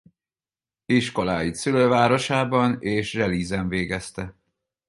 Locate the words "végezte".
3.67-4.35